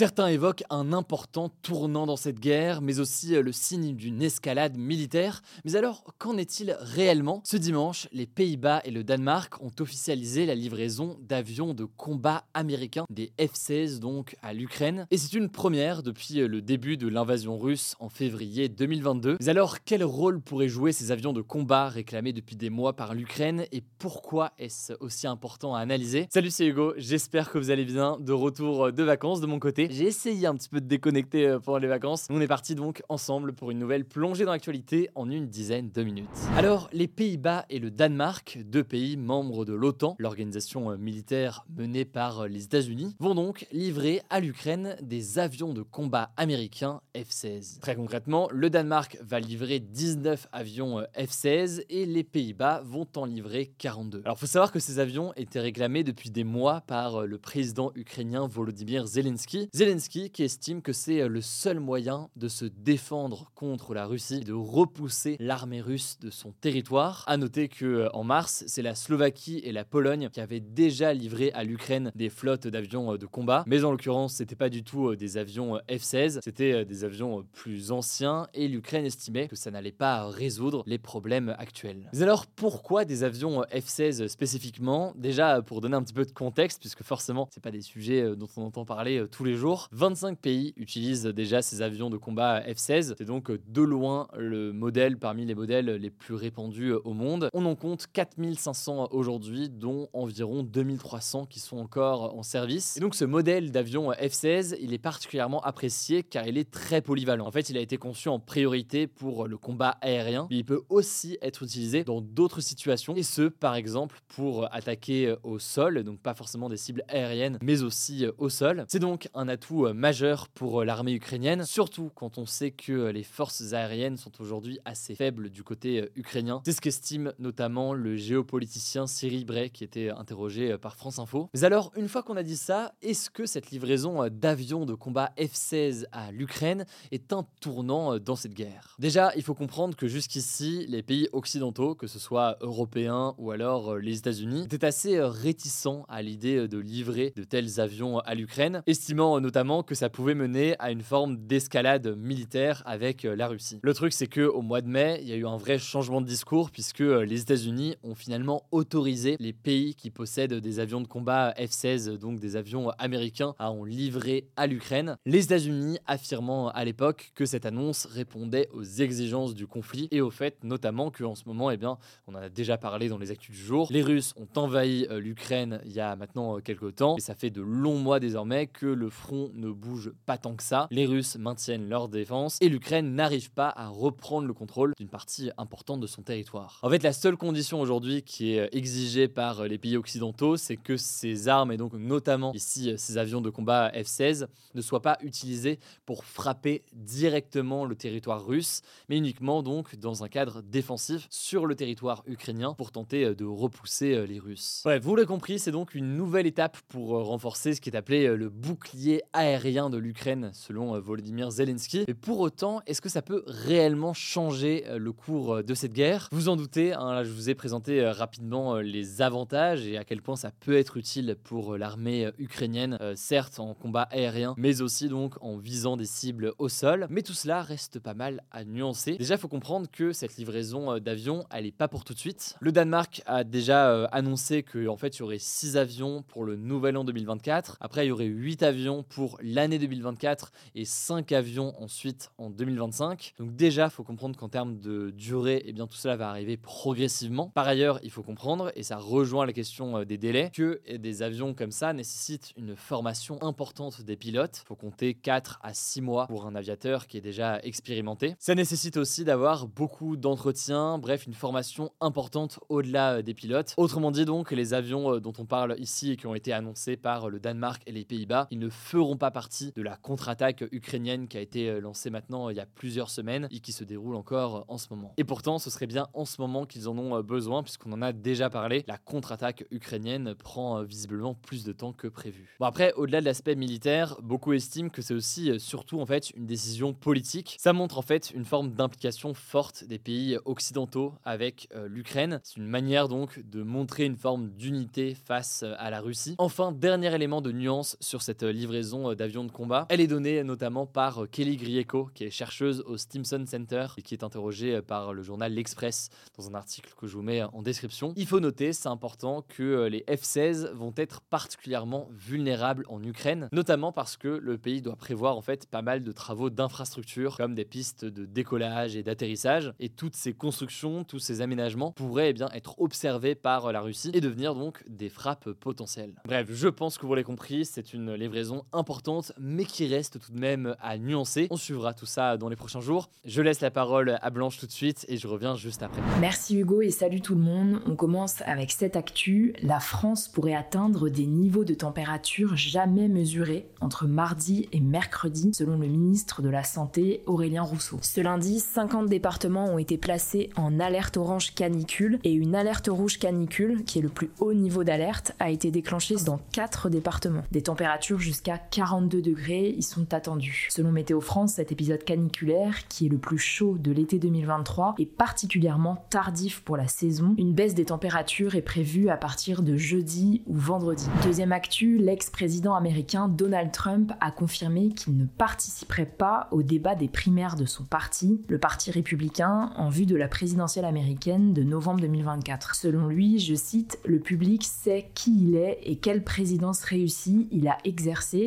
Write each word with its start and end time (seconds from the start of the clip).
Certains 0.00 0.28
évoquent 0.28 0.64
un 0.70 0.94
important 0.94 1.50
tournant 1.60 2.06
dans 2.06 2.16
cette 2.16 2.40
guerre, 2.40 2.80
mais 2.80 3.00
aussi 3.00 3.36
euh, 3.36 3.42
le 3.42 3.52
signe 3.52 3.94
d'une 3.94 4.22
escalade 4.22 4.78
militaire. 4.78 5.42
Mais 5.66 5.76
alors, 5.76 6.04
qu'en 6.16 6.38
est-il 6.38 6.74
réellement? 6.80 7.42
Ce 7.44 7.58
dimanche, 7.58 8.08
les 8.10 8.26
Pays-Bas 8.26 8.80
et 8.86 8.92
le 8.92 9.04
Danemark 9.04 9.62
ont 9.62 9.72
officialisé 9.78 10.46
la 10.46 10.54
livraison 10.54 11.18
d'avions 11.20 11.74
de 11.74 11.84
combat 11.84 12.44
américains, 12.54 13.04
des 13.10 13.30
F-16 13.38 13.98
donc, 13.98 14.36
à 14.40 14.54
l'Ukraine. 14.54 15.06
Et 15.10 15.18
c'est 15.18 15.36
une 15.36 15.50
première 15.50 16.02
depuis 16.02 16.40
euh, 16.40 16.48
le 16.48 16.62
début 16.62 16.96
de 16.96 17.06
l'invasion 17.06 17.58
russe 17.58 17.94
en 18.00 18.08
février 18.08 18.70
2022. 18.70 19.36
Mais 19.38 19.48
alors, 19.50 19.84
quel 19.84 20.02
rôle 20.02 20.40
pourraient 20.40 20.70
jouer 20.70 20.92
ces 20.92 21.12
avions 21.12 21.34
de 21.34 21.42
combat 21.42 21.90
réclamés 21.90 22.32
depuis 22.32 22.56
des 22.56 22.70
mois 22.70 22.96
par 22.96 23.12
l'Ukraine? 23.12 23.66
Et 23.70 23.82
pourquoi 23.98 24.52
est-ce 24.58 24.94
aussi 25.00 25.26
important 25.26 25.74
à 25.74 25.80
analyser? 25.80 26.26
Salut, 26.32 26.48
c'est 26.48 26.64
Hugo, 26.64 26.94
j'espère 26.96 27.50
que 27.50 27.58
vous 27.58 27.70
allez 27.70 27.84
bien, 27.84 28.16
de 28.18 28.32
retour 28.32 28.86
euh, 28.86 28.92
de 28.92 29.02
vacances 29.02 29.42
de 29.42 29.46
mon 29.46 29.58
côté. 29.58 29.89
J'ai 29.92 30.06
essayé 30.06 30.46
un 30.46 30.54
petit 30.54 30.68
peu 30.68 30.80
de 30.80 30.86
déconnecter 30.86 31.48
euh, 31.48 31.58
pendant 31.58 31.78
les 31.78 31.88
vacances. 31.88 32.28
On 32.30 32.40
est 32.40 32.46
parti 32.46 32.76
donc 32.76 33.02
ensemble 33.08 33.52
pour 33.52 33.72
une 33.72 33.80
nouvelle 33.80 34.04
plongée 34.04 34.44
dans 34.44 34.52
l'actualité 34.52 35.10
en 35.16 35.28
une 35.28 35.48
dizaine 35.48 35.90
de 35.90 36.04
minutes. 36.04 36.28
Alors, 36.56 36.88
les 36.92 37.08
Pays-Bas 37.08 37.66
et 37.70 37.80
le 37.80 37.90
Danemark, 37.90 38.60
deux 38.64 38.84
pays 38.84 39.16
membres 39.16 39.64
de 39.64 39.72
l'OTAN, 39.72 40.14
l'organisation 40.20 40.92
euh, 40.92 40.96
militaire 40.96 41.66
menée 41.76 42.04
par 42.04 42.42
euh, 42.42 42.46
les 42.46 42.62
États-Unis, 42.62 43.16
vont 43.18 43.34
donc 43.34 43.66
livrer 43.72 44.22
à 44.30 44.38
l'Ukraine 44.38 44.96
des 45.02 45.40
avions 45.40 45.74
de 45.74 45.82
combat 45.82 46.30
américains 46.36 47.00
F-16. 47.16 47.80
Très 47.80 47.96
concrètement, 47.96 48.48
le 48.52 48.70
Danemark 48.70 49.18
va 49.20 49.40
livrer 49.40 49.80
19 49.80 50.46
avions 50.52 51.00
F-16 51.18 51.82
et 51.90 52.06
les 52.06 52.22
Pays-Bas 52.22 52.82
vont 52.84 53.08
en 53.16 53.24
livrer 53.24 53.72
42. 53.78 54.22
Alors, 54.24 54.38
faut 54.38 54.46
savoir 54.46 54.70
que 54.70 54.78
ces 54.78 55.00
avions 55.00 55.32
étaient 55.34 55.58
réclamés 55.58 56.04
depuis 56.04 56.30
des 56.30 56.44
mois 56.44 56.80
par 56.82 57.26
le 57.26 57.38
président 57.38 57.90
ukrainien 57.96 58.46
Volodymyr 58.46 59.08
Zelensky. 59.08 59.68
Zelensky 59.72 60.30
qui 60.30 60.42
estime 60.42 60.82
que 60.82 60.92
c'est 60.92 61.20
euh, 61.20 61.28
le 61.28 61.40
seul 61.40 61.78
moyen 61.78 62.28
de 62.34 62.48
se 62.48 62.64
défendre 62.64 63.52
contre 63.54 63.94
la 63.94 64.04
Russie, 64.04 64.40
de 64.40 64.52
repousser 64.52 65.36
l'armée 65.38 65.80
russe 65.80 66.18
de 66.20 66.30
son 66.30 66.50
territoire. 66.50 67.22
À 67.28 67.36
noter 67.36 67.68
que 67.68 67.84
euh, 67.84 68.08
en 68.12 68.24
mars, 68.24 68.64
c'est 68.66 68.82
la 68.82 68.96
Slovaquie 68.96 69.60
et 69.62 69.70
la 69.70 69.84
Pologne 69.84 70.28
qui 70.32 70.40
avaient 70.40 70.58
déjà 70.58 71.14
livré 71.14 71.52
à 71.52 71.62
l'Ukraine 71.62 72.10
des 72.16 72.30
flottes 72.30 72.66
d'avions 72.66 73.12
euh, 73.12 73.18
de 73.18 73.26
combat, 73.26 73.62
mais 73.68 73.84
en 73.84 73.92
l'occurrence, 73.92 74.34
c'était 74.34 74.56
pas 74.56 74.70
du 74.70 74.82
tout 74.82 75.14
des 75.14 75.36
avions 75.36 75.78
F-16, 75.88 76.40
c'était 76.42 76.84
des 76.84 77.04
avions 77.04 77.44
plus 77.52 77.92
anciens 77.92 78.48
et 78.54 78.66
l'Ukraine 78.66 79.04
estimait 79.04 79.46
que 79.46 79.56
ça 79.56 79.70
n'allait 79.70 79.92
pas 79.92 80.26
résoudre 80.28 80.82
les 80.86 80.98
problèmes 80.98 81.54
actuels. 81.58 82.10
Mais 82.12 82.22
alors 82.22 82.46
pourquoi 82.46 83.04
des 83.04 83.22
avions 83.22 83.62
F-16 83.72 84.26
spécifiquement? 84.26 85.12
Déjà 85.16 85.62
pour 85.62 85.80
donner 85.80 85.96
un 85.96 86.02
petit 86.02 86.14
peu 86.14 86.24
de 86.24 86.32
contexte 86.32 86.80
puisque 86.80 87.04
forcément, 87.04 87.48
c'est 87.52 87.62
pas 87.62 87.70
des 87.70 87.82
sujets 87.82 88.34
dont 88.34 88.48
on 88.56 88.64
entend 88.64 88.84
parler 88.84 89.24
tous 89.30 89.44
les 89.44 89.54
jours 89.54 89.59
25 89.92 90.38
pays 90.38 90.72
utilisent 90.76 91.24
déjà 91.24 91.62
ces 91.62 91.82
avions 91.82 92.10
de 92.10 92.16
combat 92.16 92.60
F-16. 92.60 93.14
C'est 93.18 93.24
donc 93.24 93.50
de 93.50 93.82
loin 93.82 94.28
le 94.36 94.72
modèle 94.72 95.18
parmi 95.18 95.44
les 95.44 95.54
modèles 95.54 95.86
les 95.86 96.10
plus 96.10 96.34
répandus 96.34 96.92
au 96.92 97.12
monde. 97.12 97.48
On 97.52 97.64
en 97.66 97.74
compte 97.74 98.06
4500 98.12 99.08
aujourd'hui, 99.12 99.68
dont 99.68 100.08
environ 100.12 100.62
2300 100.62 101.46
qui 101.46 101.60
sont 101.60 101.78
encore 101.78 102.36
en 102.36 102.42
service. 102.42 102.96
Et 102.96 103.00
donc 103.00 103.14
ce 103.14 103.24
modèle 103.24 103.70
d'avion 103.70 104.12
F-16, 104.12 104.76
il 104.80 104.92
est 104.92 104.98
particulièrement 104.98 105.60
apprécié 105.62 106.22
car 106.22 106.46
il 106.46 106.58
est 106.58 106.70
très 106.70 107.02
polyvalent. 107.02 107.46
En 107.46 107.52
fait, 107.52 107.70
il 107.70 107.76
a 107.76 107.80
été 107.80 107.96
conçu 107.96 108.28
en 108.28 108.38
priorité 108.38 109.06
pour 109.06 109.46
le 109.46 109.58
combat 109.58 109.96
aérien, 110.00 110.46
mais 110.50 110.58
il 110.58 110.64
peut 110.64 110.82
aussi 110.88 111.38
être 111.42 111.62
utilisé 111.62 112.04
dans 112.04 112.20
d'autres 112.20 112.60
situations, 112.60 113.14
et 113.14 113.22
ce, 113.22 113.42
par 113.42 113.74
exemple, 113.74 114.20
pour 114.28 114.72
attaquer 114.72 115.34
au 115.42 115.58
sol, 115.58 116.02
donc 116.04 116.20
pas 116.20 116.34
forcément 116.34 116.68
des 116.68 116.76
cibles 116.76 117.04
aériennes, 117.08 117.58
mais 117.62 117.82
aussi 117.82 118.26
au 118.38 118.48
sol. 118.48 118.84
C'est 118.88 118.98
donc 118.98 119.28
un 119.34 119.48
atout 119.50 119.84
euh, 119.84 119.92
majeur 119.92 120.48
pour 120.48 120.80
euh, 120.80 120.84
l'armée 120.84 121.12
ukrainienne, 121.12 121.64
surtout 121.64 122.10
quand 122.14 122.38
on 122.38 122.46
sait 122.46 122.70
que 122.70 122.92
euh, 122.92 123.12
les 123.12 123.24
forces 123.24 123.72
aériennes 123.72 124.16
sont 124.16 124.40
aujourd'hui 124.40 124.78
assez 124.84 125.14
faibles 125.14 125.50
du 125.50 125.62
côté 125.62 126.08
ukrainien. 126.14 126.62
C'est 126.64 126.72
ce 126.72 126.80
qu'estime 126.80 127.32
notamment 127.38 127.92
le 127.92 128.16
géopoliticien 128.16 129.06
Cyril 129.06 129.44
Bray 129.44 129.70
qui 129.70 129.84
était 129.84 130.10
interrogé 130.10 130.78
par 130.78 130.96
France 130.96 131.18
Info. 131.18 131.50
Mais 131.52 131.64
alors, 131.64 131.92
une 131.96 132.08
fois 132.08 132.22
qu'on 132.22 132.36
a 132.36 132.42
dit 132.42 132.56
ça, 132.56 132.94
est-ce 133.02 133.28
que 133.28 133.44
cette 133.44 133.70
livraison 133.70 134.28
d'avions 134.28 134.86
de 134.86 134.94
combat 134.94 135.32
F-16 135.36 136.06
à 136.12 136.30
l'Ukraine 136.30 136.86
est 137.10 137.32
un 137.32 137.46
tournant 137.60 138.18
dans 138.18 138.36
cette 138.36 138.54
guerre? 138.54 138.96
Déjà, 138.98 139.32
il 139.36 139.42
faut 139.42 139.54
comprendre 139.54 139.96
que 139.96 140.06
jusqu'ici, 140.06 140.86
les 140.88 141.02
pays 141.02 141.28
occidentaux, 141.32 141.94
que 141.94 142.06
ce 142.06 142.18
soit 142.18 142.56
européens 142.60 143.34
ou 143.38 143.50
alors 143.50 143.96
les 143.96 144.18
États-Unis, 144.18 144.64
étaient 144.64 144.84
assez 144.84 145.20
réticents 145.20 146.04
à 146.08 146.22
l'idée 146.22 146.68
de 146.68 146.78
livrer 146.78 147.32
de 147.34 147.44
tels 147.44 147.80
avions 147.80 148.20
à 148.20 148.34
l'Ukraine, 148.34 148.82
estimant 148.86 149.39
notamment 149.40 149.82
que 149.82 149.94
ça 149.94 150.08
pouvait 150.08 150.34
mener 150.34 150.76
à 150.78 150.90
une 150.90 151.02
forme 151.02 151.36
d'escalade 151.36 152.16
militaire 152.16 152.82
avec 152.86 153.24
euh, 153.24 153.34
la 153.34 153.48
Russie. 153.48 153.80
Le 153.82 153.94
truc, 153.94 154.12
c'est 154.12 154.26
que 154.26 154.42
au 154.42 154.62
mois 154.62 154.80
de 154.80 154.88
mai, 154.88 155.18
il 155.22 155.28
y 155.28 155.32
a 155.32 155.36
eu 155.36 155.46
un 155.46 155.56
vrai 155.56 155.78
changement 155.78 156.20
de 156.20 156.26
discours 156.26 156.70
puisque 156.70 157.00
euh, 157.00 157.24
les 157.24 157.40
États-Unis 157.42 157.96
ont 158.02 158.14
finalement 158.14 158.62
autorisé 158.70 159.36
les 159.40 159.52
pays 159.52 159.94
qui 159.94 160.10
possèdent 160.10 160.54
des 160.54 160.80
avions 160.80 161.00
de 161.00 161.06
combat 161.06 161.52
F-16, 161.58 162.18
donc 162.18 162.40
des 162.40 162.56
avions 162.56 162.90
américains, 162.98 163.54
à 163.58 163.70
en 163.70 163.84
livrer 163.84 164.48
à 164.56 164.66
l'Ukraine. 164.66 165.16
Les 165.26 165.44
États-Unis 165.44 165.98
affirmant 166.06 166.68
à 166.68 166.84
l'époque 166.84 167.32
que 167.34 167.46
cette 167.46 167.66
annonce 167.66 168.06
répondait 168.06 168.68
aux 168.72 168.84
exigences 168.84 169.54
du 169.54 169.66
conflit 169.66 170.08
et 170.10 170.20
au 170.20 170.30
fait 170.30 170.62
notamment 170.62 171.10
qu'en 171.10 171.34
ce 171.34 171.44
moment, 171.46 171.70
eh 171.70 171.76
bien, 171.76 171.98
on 172.26 172.34
en 172.34 172.38
a 172.38 172.48
déjà 172.48 172.76
parlé 172.76 173.08
dans 173.08 173.18
les 173.18 173.30
actus 173.30 173.56
du 173.56 173.62
jour, 173.62 173.88
les 173.90 174.02
Russes 174.02 174.34
ont 174.36 174.48
envahi 174.60 175.06
euh, 175.10 175.20
l'Ukraine 175.20 175.80
il 175.84 175.92
y 175.92 176.00
a 176.00 176.16
maintenant 176.16 176.60
quelques 176.60 176.96
temps 176.96 177.16
et 177.16 177.20
ça 177.20 177.34
fait 177.34 177.50
de 177.50 177.62
longs 177.62 177.98
mois 177.98 178.20
désormais 178.20 178.66
que 178.66 178.86
le 178.86 179.08
front 179.08 179.29
ne 179.32 179.70
bouge 179.70 180.12
pas 180.26 180.38
tant 180.38 180.54
que 180.54 180.62
ça. 180.62 180.86
Les 180.90 181.06
Russes 181.06 181.36
maintiennent 181.36 181.88
leur 181.88 182.08
défense 182.08 182.58
et 182.60 182.68
l'Ukraine 182.68 183.14
n'arrive 183.14 183.52
pas 183.52 183.72
à 183.76 183.88
reprendre 183.88 184.46
le 184.46 184.54
contrôle 184.54 184.92
d'une 184.96 185.08
partie 185.08 185.50
importante 185.58 186.00
de 186.00 186.06
son 186.06 186.22
territoire. 186.22 186.78
En 186.82 186.90
fait, 186.90 187.02
la 187.02 187.12
seule 187.12 187.36
condition 187.36 187.80
aujourd'hui 187.80 188.22
qui 188.22 188.52
est 188.52 188.68
exigée 188.74 189.28
par 189.28 189.64
les 189.64 189.78
pays 189.78 189.96
occidentaux, 189.96 190.56
c'est 190.56 190.76
que 190.76 190.96
ces 190.96 191.48
armes, 191.48 191.72
et 191.72 191.76
donc 191.76 191.92
notamment 191.94 192.52
ici 192.52 192.94
ces 192.96 193.18
avions 193.18 193.40
de 193.40 193.50
combat 193.50 193.90
F-16, 193.90 194.46
ne 194.74 194.80
soient 194.80 195.02
pas 195.02 195.18
utilisés 195.22 195.78
pour 196.06 196.24
frapper 196.24 196.84
directement 196.92 197.84
le 197.84 197.94
territoire 197.94 198.44
russe, 198.44 198.82
mais 199.08 199.16
uniquement 199.16 199.62
donc 199.62 199.96
dans 199.96 200.24
un 200.24 200.28
cadre 200.28 200.62
défensif 200.62 201.26
sur 201.30 201.66
le 201.66 201.74
territoire 201.74 202.22
ukrainien 202.26 202.74
pour 202.74 202.92
tenter 202.92 203.34
de 203.34 203.44
repousser 203.44 204.26
les 204.26 204.38
Russes. 204.38 204.82
Bref, 204.84 205.02
vous 205.02 205.16
l'avez 205.16 205.26
compris, 205.26 205.58
c'est 205.58 205.72
donc 205.72 205.94
une 205.94 206.16
nouvelle 206.16 206.46
étape 206.46 206.78
pour 206.88 207.10
renforcer 207.24 207.74
ce 207.74 207.80
qui 207.80 207.90
est 207.90 207.96
appelé 207.96 208.34
le 208.36 208.48
bouclier 208.48 209.19
aérien 209.32 209.90
de 209.90 209.98
l'Ukraine, 209.98 210.50
selon 210.52 210.94
euh, 210.94 211.00
Volodymyr 211.00 211.50
Zelensky. 211.50 212.04
Mais 212.06 212.14
pour 212.14 212.40
autant, 212.40 212.82
est-ce 212.86 213.00
que 213.00 213.08
ça 213.08 213.22
peut 213.22 213.42
réellement 213.46 214.14
changer 214.14 214.84
euh, 214.86 214.98
le 214.98 215.12
cours 215.12 215.54
euh, 215.54 215.62
de 215.62 215.74
cette 215.74 215.92
guerre? 215.92 216.28
Vous 216.32 216.48
en 216.48 216.56
doutez, 216.56 216.92
hein, 216.92 217.14
là 217.14 217.24
je 217.24 217.30
vous 217.30 217.50
ai 217.50 217.54
présenté 217.54 218.06
rapidement 218.08 218.76
les 218.76 219.22
avantages 219.22 219.86
et 219.86 219.96
à 219.96 220.04
quel 220.04 220.22
point 220.22 220.36
ça 220.36 220.50
peut 220.50 220.76
être 220.76 220.96
utile 220.96 221.36
pour 221.42 221.76
l'armée 221.76 222.30
ukrainienne, 222.38 222.98
certes 223.14 223.60
en 223.60 223.74
combat 223.74 224.02
aérien, 224.10 224.54
mais 224.56 224.80
aussi 224.82 225.08
donc 225.08 225.34
en 225.40 225.56
visant 225.56 225.96
des 225.96 226.06
cibles 226.06 226.52
au 226.58 226.68
sol. 226.68 227.06
Mais 227.10 227.22
tout 227.22 227.32
cela 227.32 227.62
reste 227.62 227.98
pas 227.98 228.14
mal 228.14 228.42
à 228.50 228.64
nuancer. 228.64 229.16
Déjà, 229.16 229.34
il 229.34 229.40
faut 229.40 229.48
comprendre 229.48 229.88
que 229.90 230.12
cette 230.12 230.36
livraison 230.36 230.98
d'avions, 230.98 231.44
elle 231.50 231.66
est 231.66 231.76
pas 231.76 231.88
pour 231.88 232.04
tout 232.04 232.14
de 232.14 232.18
suite. 232.18 232.56
Le 232.60 232.72
Danemark 232.72 233.22
a 233.26 233.44
déjà 233.44 234.04
annoncé 234.06 234.62
qu'en 234.62 234.86
en 234.86 234.96
fait, 234.96 235.16
il 235.16 235.20
y 235.20 235.22
aurait 235.22 235.38
6 235.38 235.76
avions 235.76 236.22
pour 236.22 236.44
le 236.44 236.56
nouvel 236.56 236.96
an 236.96 237.04
2024. 237.04 237.76
Après, 237.80 238.06
il 238.06 238.08
y 238.08 238.12
aurait 238.12 238.24
8 238.24 238.62
avions 238.62 239.02
pour 239.10 239.36
l'année 239.42 239.78
2024 239.78 240.52
et 240.74 240.84
5 240.84 241.32
avions 241.32 241.74
ensuite 241.82 242.30
en 242.38 242.48
2025. 242.48 243.34
Donc 243.38 243.54
déjà, 243.54 243.86
il 243.86 243.90
faut 243.90 244.04
comprendre 244.04 244.38
qu'en 244.38 244.48
termes 244.48 244.78
de 244.78 245.10
durée, 245.10 245.62
eh 245.66 245.72
bien, 245.72 245.86
tout 245.86 245.96
cela 245.96 246.16
va 246.16 246.30
arriver 246.30 246.56
progressivement. 246.56 247.50
Par 247.50 247.66
ailleurs, 247.66 248.00
il 248.02 248.10
faut 248.10 248.22
comprendre, 248.22 248.72
et 248.76 248.82
ça 248.82 248.96
rejoint 248.96 249.44
la 249.44 249.52
question 249.52 249.98
euh, 249.98 250.04
des 250.04 250.16
délais, 250.16 250.50
que 250.54 250.80
des 250.96 251.22
avions 251.22 251.54
comme 251.54 251.72
ça 251.72 251.92
nécessitent 251.92 252.52
une 252.56 252.76
formation 252.76 253.42
importante 253.42 254.02
des 254.02 254.16
pilotes. 254.16 254.60
Il 254.64 254.66
faut 254.66 254.76
compter 254.76 255.14
4 255.14 255.58
à 255.62 255.74
6 255.74 256.00
mois 256.00 256.26
pour 256.26 256.46
un 256.46 256.54
aviateur 256.54 257.06
qui 257.06 257.16
est 257.16 257.20
déjà 257.20 257.60
expérimenté. 257.62 258.34
Ça 258.38 258.54
nécessite 258.54 258.96
aussi 258.96 259.24
d'avoir 259.24 259.66
beaucoup 259.66 260.16
d'entretiens, 260.16 260.98
bref, 260.98 261.26
une 261.26 261.34
formation 261.34 261.92
importante 262.00 262.60
au-delà 262.68 263.14
euh, 263.14 263.22
des 263.22 263.34
pilotes. 263.34 263.74
Autrement 263.76 264.10
dit 264.10 264.24
donc, 264.24 264.52
les 264.52 264.72
avions 264.74 265.14
euh, 265.14 265.20
dont 265.20 265.32
on 265.38 265.46
parle 265.46 265.74
ici 265.78 266.12
et 266.12 266.16
qui 266.16 266.26
ont 266.26 266.34
été 266.34 266.52
annoncés 266.52 266.96
par 266.96 267.28
le 267.28 267.40
Danemark 267.40 267.82
et 267.86 267.92
les 267.92 268.04
Pays-Bas, 268.04 268.46
ils 268.50 268.58
ne 268.58 268.68
feront 268.68 268.99
pas 269.16 269.30
partie 269.30 269.72
de 269.74 269.82
la 269.82 269.96
contre-attaque 269.96 270.64
ukrainienne 270.72 271.28
qui 271.28 271.36
a 271.36 271.40
été 271.40 271.80
lancée 271.80 272.10
maintenant 272.10 272.48
il 272.48 272.56
y 272.56 272.60
a 272.60 272.66
plusieurs 272.66 273.10
semaines 273.10 273.48
et 273.50 273.60
qui 273.60 273.72
se 273.72 273.84
déroule 273.84 274.14
encore 274.14 274.64
en 274.68 274.78
ce 274.78 274.86
moment. 274.90 275.12
Et 275.16 275.24
pourtant, 275.24 275.58
ce 275.58 275.70
serait 275.70 275.86
bien 275.86 276.06
en 276.14 276.24
ce 276.24 276.40
moment 276.40 276.66
qu'ils 276.66 276.88
en 276.88 276.96
ont 276.98 277.20
besoin 277.22 277.62
puisqu'on 277.62 277.92
en 277.92 278.02
a 278.02 278.12
déjà 278.12 278.50
parlé. 278.50 278.84
La 278.86 278.98
contre-attaque 278.98 279.64
ukrainienne 279.70 280.34
prend 280.34 280.82
visiblement 280.82 281.34
plus 281.34 281.64
de 281.64 281.72
temps 281.72 281.92
que 281.92 282.08
prévu. 282.08 282.56
Bon 282.60 282.66
après, 282.66 282.92
au-delà 282.94 283.20
de 283.20 283.26
l'aspect 283.26 283.54
militaire, 283.54 284.16
beaucoup 284.22 284.52
estiment 284.52 284.90
que 284.90 285.02
c'est 285.02 285.14
aussi 285.14 285.58
surtout 285.58 286.00
en 286.00 286.06
fait 286.06 286.30
une 286.30 286.46
décision 286.46 286.92
politique. 286.92 287.56
Ça 287.58 287.72
montre 287.72 287.98
en 287.98 288.02
fait 288.02 288.30
une 288.30 288.44
forme 288.44 288.72
d'implication 288.72 289.34
forte 289.34 289.84
des 289.84 289.98
pays 289.98 290.38
occidentaux 290.44 291.14
avec 291.24 291.68
euh, 291.74 291.88
l'Ukraine. 291.88 292.40
C'est 292.42 292.56
une 292.56 292.66
manière 292.66 293.08
donc 293.08 293.40
de 293.40 293.62
montrer 293.62 294.04
une 294.04 294.16
forme 294.16 294.50
d'unité 294.50 295.14
face 295.14 295.62
euh, 295.62 295.74
à 295.78 295.90
la 295.90 296.00
Russie. 296.00 296.34
Enfin, 296.38 296.72
dernier 296.72 297.14
élément 297.14 297.40
de 297.40 297.52
nuance 297.52 297.96
sur 298.00 298.22
cette 298.22 298.42
euh, 298.42 298.52
livraison 298.80 299.14
d'avions 299.14 299.44
de 299.44 299.52
combat, 299.52 299.86
elle 299.90 300.00
est 300.00 300.06
donnée 300.06 300.42
notamment 300.42 300.86
par 300.86 301.28
Kelly 301.30 301.56
Grieco, 301.56 302.08
qui 302.14 302.24
est 302.24 302.30
chercheuse 302.30 302.82
au 302.86 302.96
Stimson 302.96 303.44
Center 303.46 303.86
et 303.98 304.02
qui 304.02 304.14
est 304.14 304.24
interrogée 304.24 304.80
par 304.80 305.12
le 305.12 305.22
journal 305.22 305.52
L'Express 305.52 306.08
dans 306.38 306.48
un 306.48 306.54
article 306.54 306.94
que 306.96 307.06
je 307.06 307.14
vous 307.16 307.22
mets 307.22 307.42
en 307.42 307.62
description. 307.62 308.14
Il 308.16 308.26
faut 308.26 308.40
noter, 308.40 308.72
c'est 308.72 308.88
important, 308.88 309.42
que 309.42 309.86
les 309.86 310.04
F-16 310.08 310.72
vont 310.72 310.94
être 310.96 311.20
particulièrement 311.20 312.08
vulnérables 312.12 312.84
en 312.88 313.02
Ukraine, 313.02 313.48
notamment 313.52 313.92
parce 313.92 314.16
que 314.16 314.28
le 314.28 314.56
pays 314.56 314.80
doit 314.80 314.96
prévoir 314.96 315.36
en 315.36 315.42
fait 315.42 315.66
pas 315.66 315.82
mal 315.82 316.02
de 316.02 316.12
travaux 316.12 316.48
d'infrastructure 316.48 317.36
comme 317.36 317.54
des 317.54 317.64
pistes 317.64 318.04
de 318.04 318.24
décollage 318.24 318.96
et 318.96 319.02
d'atterrissage 319.02 319.74
et 319.78 319.90
toutes 319.90 320.16
ces 320.16 320.32
constructions, 320.32 321.04
tous 321.04 321.18
ces 321.18 321.42
aménagements 321.42 321.92
pourraient 321.92 322.30
eh 322.30 322.32
bien 322.32 322.48
être 322.54 322.80
observés 322.80 323.34
par 323.34 323.72
la 323.72 323.80
Russie 323.80 324.10
et 324.14 324.20
devenir 324.20 324.54
donc 324.54 324.82
des 324.88 325.08
frappes 325.08 325.50
potentielles. 325.52 326.14
Bref, 326.24 326.48
je 326.50 326.68
pense 326.68 326.96
que 326.96 327.06
vous 327.06 327.14
l'avez 327.14 327.24
compris, 327.24 327.64
c'est 327.64 327.92
une 327.92 328.14
livraison 328.14 328.64
importante 328.72 329.32
mais 329.38 329.64
qui 329.64 329.86
reste 329.86 330.18
tout 330.20 330.32
de 330.32 330.40
même 330.40 330.74
à 330.80 330.98
nuancer. 330.98 331.46
On 331.50 331.56
suivra 331.56 331.94
tout 331.94 332.06
ça 332.06 332.36
dans 332.36 332.48
les 332.48 332.56
prochains 332.56 332.80
jours. 332.80 333.10
Je 333.24 333.42
laisse 333.42 333.60
la 333.60 333.70
parole 333.70 334.18
à 334.20 334.30
Blanche 334.30 334.58
tout 334.58 334.66
de 334.66 334.72
suite 334.72 335.04
et 335.08 335.16
je 335.16 335.26
reviens 335.26 335.56
juste 335.56 335.82
après. 335.82 336.00
Merci 336.20 336.58
Hugo 336.58 336.82
et 336.82 336.90
salut 336.90 337.20
tout 337.20 337.34
le 337.34 337.40
monde. 337.40 337.80
On 337.86 337.96
commence 337.96 338.42
avec 338.42 338.70
cette 338.70 338.96
actu. 338.96 339.54
La 339.62 339.80
France 339.80 340.28
pourrait 340.28 340.54
atteindre 340.54 341.08
des 341.08 341.26
niveaux 341.26 341.64
de 341.64 341.74
température 341.74 342.56
jamais 342.56 343.08
mesurés 343.08 343.68
entre 343.80 344.06
mardi 344.06 344.68
et 344.72 344.80
mercredi 344.80 345.50
selon 345.54 345.78
le 345.78 345.88
ministre 345.88 346.42
de 346.42 346.48
la 346.48 346.64
Santé 346.64 347.22
Aurélien 347.26 347.62
Rousseau. 347.62 347.98
Ce 348.02 348.20
lundi, 348.20 348.60
50 348.60 349.06
départements 349.06 349.66
ont 349.66 349.78
été 349.78 349.98
placés 349.98 350.50
en 350.56 350.80
alerte 350.80 351.16
orange 351.16 351.54
canicule 351.54 352.18
et 352.24 352.32
une 352.32 352.54
alerte 352.54 352.88
rouge 352.88 353.18
canicule, 353.18 353.84
qui 353.84 353.98
est 353.98 354.02
le 354.02 354.08
plus 354.08 354.30
haut 354.38 354.54
niveau 354.54 354.84
d'alerte, 354.84 355.32
a 355.38 355.50
été 355.50 355.70
déclenchée 355.70 356.16
dans 356.24 356.40
4 356.52 356.88
départements. 356.90 357.42
Des 357.50 357.62
températures 357.62 358.18
jusqu'à 358.18 358.59
42 358.70 359.22
degrés 359.22 359.74
y 359.76 359.82
sont 359.82 360.12
attendues. 360.14 360.68
Selon 360.70 360.92
Météo 360.92 361.20
France, 361.20 361.54
cet 361.54 361.72
épisode 361.72 362.04
caniculaire, 362.04 362.86
qui 362.88 363.06
est 363.06 363.08
le 363.08 363.18
plus 363.18 363.38
chaud 363.38 363.76
de 363.78 363.92
l'été 363.92 364.18
2023, 364.18 364.94
est 364.98 365.06
particulièrement 365.06 366.04
tardif 366.10 366.60
pour 366.60 366.76
la 366.76 366.88
saison. 366.88 367.34
Une 367.38 367.52
baisse 367.52 367.74
des 367.74 367.86
températures 367.86 368.54
est 368.54 368.62
prévue 368.62 369.08
à 369.08 369.16
partir 369.16 369.62
de 369.62 369.76
jeudi 369.76 370.42
ou 370.46 370.54
vendredi. 370.54 371.06
Deuxième 371.24 371.52
actu, 371.52 371.98
l'ex-président 371.98 372.74
américain 372.74 373.28
Donald 373.28 373.72
Trump 373.72 374.12
a 374.20 374.30
confirmé 374.30 374.90
qu'il 374.90 375.16
ne 375.16 375.24
participerait 375.24 376.06
pas 376.06 376.48
au 376.50 376.62
débat 376.62 376.94
des 376.94 377.08
primaires 377.08 377.56
de 377.56 377.64
son 377.64 377.84
parti, 377.84 378.40
le 378.48 378.58
Parti 378.58 378.90
républicain, 378.90 379.72
en 379.76 379.88
vue 379.88 380.06
de 380.06 380.16
la 380.16 380.28
présidentielle 380.28 380.84
américaine 380.84 381.52
de 381.52 381.62
novembre 381.62 382.00
2024. 382.00 382.74
Selon 382.74 383.08
lui, 383.08 383.38
je 383.38 383.54
cite, 383.54 383.98
le 384.04 384.20
public 384.20 384.64
sait 384.64 385.10
qui 385.14 385.36
il 385.42 385.56
est 385.56 385.78
et 385.82 385.96
quelle 385.96 386.24
présidence 386.24 386.82
réussie 386.84 387.48
il 387.50 387.68
a 387.68 387.78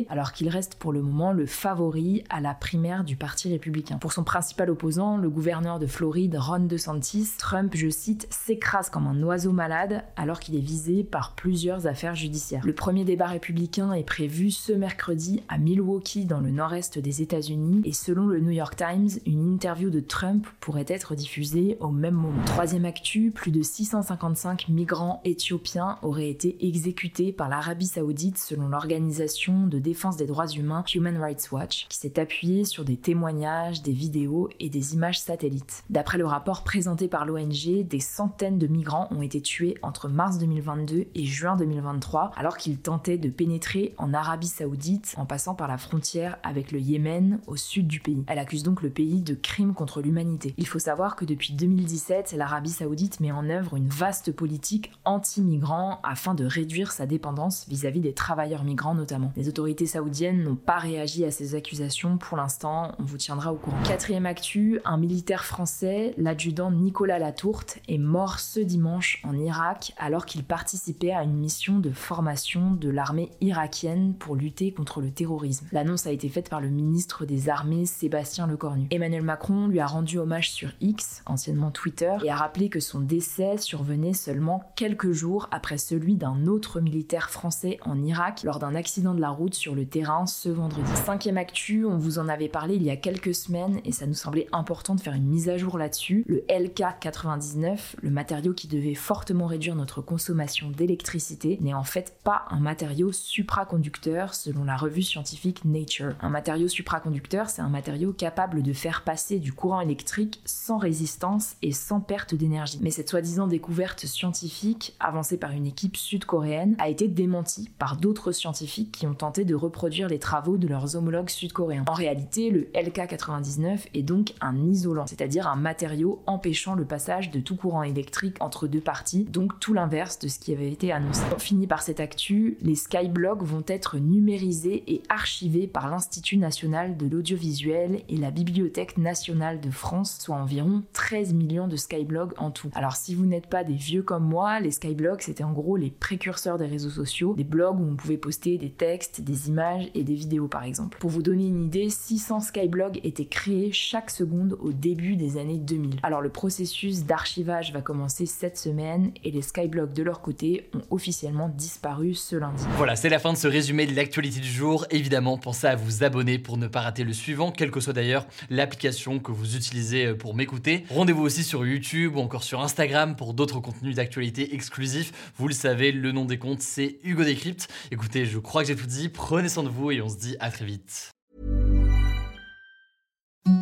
alors 0.08 0.32
qu'il 0.32 0.48
reste 0.48 0.76
pour 0.76 0.92
le 0.92 1.02
moment 1.02 1.32
le 1.32 1.46
favori 1.46 2.24
à 2.30 2.40
la 2.40 2.54
primaire 2.54 3.04
du 3.04 3.16
Parti 3.16 3.50
républicain. 3.50 3.98
Pour 3.98 4.12
son 4.12 4.24
principal 4.24 4.70
opposant, 4.70 5.16
le 5.16 5.30
gouverneur 5.30 5.78
de 5.78 5.86
Floride, 5.86 6.36
Ron 6.38 6.60
DeSantis, 6.60 7.28
Trump, 7.38 7.72
je 7.74 7.88
cite, 7.88 8.26
s'écrase 8.30 8.90
comme 8.90 9.06
un 9.06 9.22
oiseau 9.22 9.52
malade 9.52 10.04
alors 10.16 10.40
qu'il 10.40 10.56
est 10.56 10.60
visé 10.60 11.04
par 11.04 11.34
plusieurs 11.34 11.86
affaires 11.86 12.14
judiciaires. 12.14 12.64
Le 12.64 12.74
premier 12.74 13.04
débat 13.04 13.26
républicain 13.26 13.92
est 13.92 14.04
prévu 14.04 14.50
ce 14.50 14.72
mercredi 14.72 15.42
à 15.48 15.58
Milwaukee 15.58 16.24
dans 16.24 16.40
le 16.40 16.50
nord-est 16.50 16.98
des 16.98 17.22
États-Unis 17.22 17.82
et 17.84 17.92
selon 17.92 18.26
le 18.26 18.40
New 18.40 18.50
York 18.50 18.76
Times, 18.76 19.08
une 19.26 19.52
interview 19.52 19.90
de 19.90 20.00
Trump 20.00 20.46
pourrait 20.60 20.84
être 20.88 21.14
diffusée 21.14 21.76
au 21.80 21.90
même 21.90 22.14
moment. 22.14 22.44
Troisième 22.46 22.84
actu, 22.84 23.30
plus 23.30 23.50
de 23.50 23.62
655 23.62 24.68
migrants 24.68 25.20
éthiopiens 25.24 25.98
auraient 26.02 26.28
été 26.28 26.66
exécutés 26.66 27.32
par 27.32 27.48
l'Arabie 27.48 27.86
saoudite 27.86 28.38
selon 28.38 28.68
l'organisation 28.68 29.66
de 29.66 29.78
défense 29.78 29.93
des 30.16 30.26
droits 30.26 30.48
humains 30.48 30.84
Human 30.94 31.16
Rights 31.16 31.48
Watch 31.50 31.86
qui 31.88 31.96
s'est 31.96 32.18
appuyée 32.18 32.64
sur 32.64 32.84
des 32.84 32.96
témoignages, 32.96 33.80
des 33.82 33.92
vidéos 33.92 34.50
et 34.60 34.68
des 34.68 34.94
images 34.94 35.20
satellites. 35.20 35.82
D'après 35.88 36.18
le 36.18 36.26
rapport 36.26 36.62
présenté 36.62 37.08
par 37.08 37.24
l'ONG, 37.24 37.86
des 37.86 38.00
centaines 38.00 38.58
de 38.58 38.66
migrants 38.66 39.08
ont 39.12 39.22
été 39.22 39.40
tués 39.40 39.76
entre 39.82 40.08
mars 40.08 40.38
2022 40.38 41.06
et 41.14 41.24
juin 41.24 41.56
2023 41.56 42.32
alors 42.36 42.56
qu'ils 42.56 42.78
tentaient 42.78 43.18
de 43.18 43.30
pénétrer 43.30 43.94
en 43.96 44.12
Arabie 44.12 44.48
saoudite 44.48 45.14
en 45.16 45.26
passant 45.26 45.54
par 45.54 45.68
la 45.68 45.78
frontière 45.78 46.36
avec 46.42 46.72
le 46.72 46.80
Yémen 46.80 47.38
au 47.46 47.56
sud 47.56 47.86
du 47.86 48.00
pays. 48.00 48.24
Elle 48.26 48.38
accuse 48.38 48.62
donc 48.62 48.82
le 48.82 48.90
pays 48.90 49.22
de 49.22 49.34
crimes 49.34 49.74
contre 49.74 50.02
l'humanité. 50.02 50.54
Il 50.58 50.66
faut 50.66 50.78
savoir 50.78 51.16
que 51.16 51.24
depuis 51.24 51.54
2017, 51.54 52.34
l'Arabie 52.36 52.70
saoudite 52.70 53.20
met 53.20 53.32
en 53.32 53.48
œuvre 53.48 53.76
une 53.76 53.88
vaste 53.88 54.32
politique 54.32 54.92
anti-migrants 55.04 56.00
afin 56.02 56.34
de 56.34 56.44
réduire 56.44 56.92
sa 56.92 57.06
dépendance 57.06 57.66
vis-à-vis 57.68 58.00
des 58.00 58.12
travailleurs 58.12 58.64
migrants 58.64 58.94
notamment. 58.94 59.32
Les 59.36 59.48
autorités 59.48 59.83
saoudiennes 59.86 60.42
n'ont 60.42 60.56
pas 60.56 60.78
réagi 60.78 61.24
à 61.24 61.30
ces 61.30 61.54
accusations 61.54 62.18
pour 62.18 62.36
l'instant, 62.36 62.92
on 62.98 63.04
vous 63.04 63.16
tiendra 63.16 63.52
au 63.52 63.56
courant. 63.56 63.82
Quatrième 63.84 64.26
actu, 64.26 64.80
un 64.84 64.96
militaire 64.96 65.44
français, 65.44 66.14
l'adjudant 66.16 66.70
Nicolas 66.70 67.18
Latourte, 67.18 67.78
est 67.88 67.98
mort 67.98 68.38
ce 68.38 68.60
dimanche 68.60 69.20
en 69.24 69.36
Irak 69.36 69.92
alors 69.98 70.26
qu'il 70.26 70.44
participait 70.44 71.12
à 71.12 71.22
une 71.22 71.36
mission 71.36 71.78
de 71.78 71.90
formation 71.90 72.72
de 72.72 72.88
l'armée 72.88 73.30
irakienne 73.40 74.14
pour 74.14 74.36
lutter 74.36 74.72
contre 74.72 75.00
le 75.00 75.10
terrorisme. 75.10 75.66
L'annonce 75.72 76.06
a 76.06 76.12
été 76.12 76.28
faite 76.28 76.48
par 76.48 76.60
le 76.60 76.68
ministre 76.68 77.24
des 77.24 77.48
Armées 77.48 77.86
Sébastien 77.86 78.46
Lecornu. 78.46 78.86
Emmanuel 78.90 79.22
Macron 79.22 79.68
lui 79.68 79.80
a 79.80 79.86
rendu 79.86 80.18
hommage 80.18 80.50
sur 80.50 80.70
X, 80.80 81.22
anciennement 81.26 81.70
Twitter, 81.70 82.16
et 82.24 82.30
a 82.30 82.36
rappelé 82.36 82.68
que 82.68 82.80
son 82.80 83.00
décès 83.00 83.58
survenait 83.58 84.12
seulement 84.12 84.62
quelques 84.76 85.12
jours 85.12 85.48
après 85.50 85.78
celui 85.78 86.14
d'un 86.14 86.46
autre 86.46 86.80
militaire 86.80 87.30
français 87.30 87.78
en 87.84 88.02
Irak 88.02 88.42
lors 88.44 88.58
d'un 88.58 88.74
accident 88.74 89.14
de 89.14 89.20
la 89.20 89.30
route 89.30 89.54
sur 89.54 89.73
le 89.74 89.86
terrain 89.86 90.26
ce 90.26 90.48
vendredi. 90.48 90.90
Cinquième 91.04 91.38
actu, 91.38 91.84
on 91.84 91.98
vous 91.98 92.18
en 92.18 92.28
avait 92.28 92.48
parlé 92.48 92.76
il 92.76 92.82
y 92.82 92.90
a 92.90 92.96
quelques 92.96 93.34
semaines 93.34 93.80
et 93.84 93.92
ça 93.92 94.06
nous 94.06 94.14
semblait 94.14 94.46
important 94.52 94.94
de 94.94 95.00
faire 95.00 95.14
une 95.14 95.26
mise 95.26 95.48
à 95.48 95.56
jour 95.56 95.78
là-dessus. 95.78 96.24
Le 96.26 96.44
LK99, 96.48 97.78
le 98.00 98.10
matériau 98.10 98.54
qui 98.54 98.68
devait 98.68 98.94
fortement 98.94 99.46
réduire 99.46 99.76
notre 99.76 100.00
consommation 100.00 100.70
d'électricité, 100.70 101.58
n'est 101.60 101.74
en 101.74 101.84
fait 101.84 102.16
pas 102.24 102.44
un 102.50 102.60
matériau 102.60 103.12
supraconducteur 103.12 104.34
selon 104.34 104.64
la 104.64 104.76
revue 104.76 105.02
scientifique 105.02 105.64
Nature. 105.64 106.14
Un 106.20 106.30
matériau 106.30 106.68
supraconducteur, 106.68 107.50
c'est 107.50 107.62
un 107.62 107.68
matériau 107.68 108.12
capable 108.12 108.62
de 108.62 108.72
faire 108.72 109.02
passer 109.02 109.38
du 109.38 109.52
courant 109.52 109.80
électrique 109.80 110.40
sans 110.44 110.78
résistance 110.78 111.56
et 111.62 111.72
sans 111.72 112.00
perte 112.00 112.34
d'énergie. 112.34 112.78
Mais 112.80 112.90
cette 112.90 113.08
soi-disant 113.08 113.46
découverte 113.46 114.06
scientifique, 114.06 114.96
avancée 115.00 115.38
par 115.38 115.52
une 115.52 115.66
équipe 115.66 115.96
sud-coréenne, 115.96 116.76
a 116.78 116.88
été 116.88 117.08
démentie 117.08 117.70
par 117.78 117.96
d'autres 117.96 118.32
scientifiques 118.32 118.92
qui 118.92 119.06
ont 119.06 119.14
tenté 119.14 119.44
de 119.44 119.54
reproduire 119.64 120.08
les 120.08 120.18
travaux 120.18 120.56
de 120.56 120.68
leurs 120.68 120.96
homologues 120.96 121.30
sud-coréens. 121.30 121.84
En 121.88 121.94
réalité, 121.94 122.50
le 122.50 122.68
LK99 122.74 123.80
est 123.94 124.02
donc 124.02 124.34
un 124.40 124.56
isolant, 124.64 125.06
c'est-à-dire 125.06 125.48
un 125.48 125.56
matériau 125.56 126.22
empêchant 126.26 126.74
le 126.74 126.84
passage 126.84 127.30
de 127.30 127.40
tout 127.40 127.56
courant 127.56 127.82
électrique 127.82 128.36
entre 128.40 128.66
deux 128.66 128.80
parties, 128.80 129.24
donc 129.24 129.58
tout 129.60 129.72
l'inverse 129.72 130.18
de 130.18 130.28
ce 130.28 130.38
qui 130.38 130.52
avait 130.52 130.70
été 130.70 130.92
annoncé. 130.92 131.22
On 131.34 131.38
finit 131.38 131.66
par 131.66 131.82
cette 131.82 132.00
actu, 132.00 132.58
les 132.60 132.74
skyblocks 132.74 133.42
vont 133.42 133.64
être 133.66 133.98
numérisés 133.98 134.84
et 134.86 135.02
archivés 135.08 135.66
par 135.66 135.90
l'Institut 135.90 136.36
national 136.36 136.96
de 136.96 137.06
l'audiovisuel 137.06 138.02
et 138.08 138.16
la 138.16 138.30
Bibliothèque 138.30 138.98
nationale 138.98 139.60
de 139.60 139.70
France, 139.70 140.18
soit 140.20 140.36
environ 140.36 140.82
13 140.92 141.32
millions 141.34 141.68
de 141.68 141.76
skyblogs 141.76 142.34
en 142.38 142.50
tout. 142.50 142.70
Alors 142.74 142.96
si 142.96 143.14
vous 143.14 143.26
n'êtes 143.26 143.46
pas 143.46 143.64
des 143.64 143.74
vieux 143.74 144.02
comme 144.02 144.24
moi, 144.24 144.60
les 144.60 144.70
skyblogs 144.70 145.20
c'était 145.20 145.44
en 145.44 145.52
gros 145.52 145.76
les 145.76 145.90
précurseurs 145.90 146.58
des 146.58 146.66
réseaux 146.66 146.90
sociaux, 146.90 147.34
des 147.34 147.44
blogs 147.44 147.80
où 147.80 147.84
on 147.84 147.96
pouvait 147.96 148.16
poster 148.16 148.58
des 148.58 148.70
textes, 148.70 149.20
des 149.20 149.43
images 149.48 149.90
et 149.94 150.02
des 150.02 150.14
vidéos 150.14 150.48
par 150.48 150.64
exemple. 150.64 150.98
Pour 150.98 151.10
vous 151.10 151.22
donner 151.22 151.46
une 151.46 151.64
idée, 151.64 151.90
600 151.90 152.40
skyblogs 152.40 153.00
étaient 153.04 153.24
créés 153.24 153.72
chaque 153.72 154.10
seconde 154.10 154.56
au 154.60 154.72
début 154.72 155.16
des 155.16 155.36
années 155.36 155.58
2000. 155.58 155.96
Alors 156.02 156.20
le 156.20 156.28
processus 156.28 157.04
d'archivage 157.04 157.72
va 157.72 157.80
commencer 157.80 158.26
cette 158.26 158.56
semaine 158.56 159.12
et 159.24 159.30
les 159.30 159.42
skyblogs 159.42 159.92
de 159.92 160.02
leur 160.02 160.20
côté 160.20 160.68
ont 160.74 160.82
officiellement 160.90 161.48
disparu 161.48 162.14
ce 162.14 162.36
lundi. 162.36 162.64
Voilà, 162.76 162.96
c'est 162.96 163.08
la 163.08 163.18
fin 163.18 163.32
de 163.32 163.38
ce 163.38 163.48
résumé 163.48 163.86
de 163.86 163.94
l'actualité 163.94 164.40
du 164.40 164.48
jour. 164.48 164.86
Évidemment, 164.90 165.38
pensez 165.38 165.66
à 165.66 165.76
vous 165.76 166.04
abonner 166.04 166.38
pour 166.38 166.56
ne 166.56 166.66
pas 166.66 166.80
rater 166.80 167.04
le 167.04 167.12
suivant, 167.12 167.52
quelle 167.52 167.70
que 167.70 167.80
soit 167.80 167.92
d'ailleurs 167.92 168.26
l'application 168.50 169.18
que 169.18 169.32
vous 169.32 169.56
utilisez 169.56 170.06
euh, 170.06 170.14
pour 170.14 170.34
m'écouter. 170.34 170.84
Rendez-vous 170.90 171.22
aussi 171.22 171.44
sur 171.44 171.66
YouTube 171.66 172.16
ou 172.16 172.20
encore 172.20 172.44
sur 172.44 172.60
Instagram 172.60 173.16
pour 173.16 173.34
d'autres 173.34 173.60
contenus 173.60 173.96
d'actualité 173.96 174.54
exclusifs. 174.54 175.32
Vous 175.36 175.48
le 175.48 175.54
savez, 175.54 175.92
le 175.92 176.12
nom 176.12 176.24
des 176.24 176.38
comptes, 176.38 176.62
c'est 176.62 176.98
Hugo 177.04 177.24
Décrypte. 177.24 177.68
Écoutez, 177.90 178.26
je 178.26 178.38
crois 178.38 178.62
que 178.62 178.68
j'ai 178.68 178.76
tout 178.76 178.86
dit. 178.86 179.08
Prenez 179.34 179.48
soin 179.48 179.64
de 179.64 179.68
vous 179.68 179.90
et 179.90 180.00
on 180.00 180.08
se 180.08 180.16
dit 180.16 180.36
à 180.38 180.48
très 180.48 180.64
vite. 180.64 181.10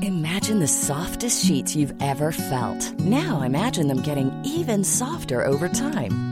Imagine 0.02 0.60
the 0.60 0.66
softest 0.66 1.46
sheets 1.46 1.74
you've 1.74 1.94
ever 1.98 2.30
felt. 2.30 2.92
Now 2.98 3.40
imagine 3.40 3.88
them 3.88 4.02
getting 4.02 4.30
even 4.44 4.84
softer 4.84 5.42
over 5.42 5.70
time. 5.70 6.31